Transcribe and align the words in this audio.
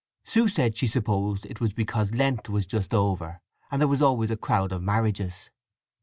Sue 0.23 0.47
said 0.49 0.75
she 0.75 0.87
supposed 0.87 1.45
it 1.45 1.61
was 1.61 1.73
because 1.73 2.11
Lent 2.15 2.49
was 2.49 2.65
just 2.65 2.91
over, 2.91 3.39
when 3.69 3.77
there 3.77 3.87
was 3.87 4.01
always 4.01 4.31
a 4.31 4.35
crowd 4.35 4.71
of 4.71 4.81
marriages. 4.81 5.51